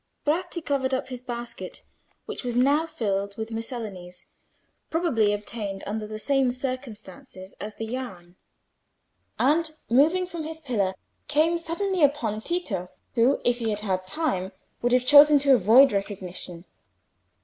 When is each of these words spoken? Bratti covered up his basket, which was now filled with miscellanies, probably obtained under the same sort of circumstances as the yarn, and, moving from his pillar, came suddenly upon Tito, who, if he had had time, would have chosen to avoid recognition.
Bratti 0.25 0.65
covered 0.65 0.95
up 0.95 1.09
his 1.09 1.21
basket, 1.21 1.83
which 2.25 2.43
was 2.43 2.57
now 2.57 2.87
filled 2.87 3.37
with 3.37 3.51
miscellanies, 3.51 4.31
probably 4.89 5.31
obtained 5.31 5.83
under 5.85 6.07
the 6.07 6.17
same 6.17 6.51
sort 6.51 6.73
of 6.73 6.79
circumstances 6.79 7.53
as 7.61 7.75
the 7.75 7.85
yarn, 7.85 8.35
and, 9.37 9.75
moving 9.91 10.25
from 10.25 10.43
his 10.43 10.59
pillar, 10.59 10.95
came 11.27 11.55
suddenly 11.55 12.01
upon 12.03 12.41
Tito, 12.41 12.89
who, 13.13 13.41
if 13.45 13.59
he 13.59 13.69
had 13.69 13.81
had 13.81 14.07
time, 14.07 14.53
would 14.81 14.91
have 14.91 15.05
chosen 15.05 15.37
to 15.37 15.53
avoid 15.53 15.91
recognition. 15.91 16.65